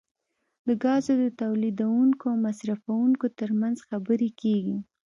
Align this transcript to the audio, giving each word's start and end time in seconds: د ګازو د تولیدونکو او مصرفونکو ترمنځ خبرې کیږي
د 0.67 0.69
ګازو 0.83 1.13
د 1.23 1.25
تولیدونکو 1.41 2.23
او 2.31 2.35
مصرفونکو 2.45 3.25
ترمنځ 3.39 3.77
خبرې 3.89 4.29
کیږي 4.41 4.77